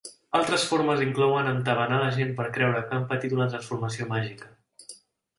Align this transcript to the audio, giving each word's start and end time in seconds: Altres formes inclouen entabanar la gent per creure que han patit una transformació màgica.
Altres 0.37 0.63
formes 0.67 1.01
inclouen 1.07 1.49
entabanar 1.51 1.99
la 2.03 2.07
gent 2.15 2.31
per 2.39 2.47
creure 2.55 2.81
que 2.87 2.97
han 2.99 3.05
patit 3.11 3.35
una 3.37 3.47
transformació 3.51 4.09
màgica. 4.15 4.51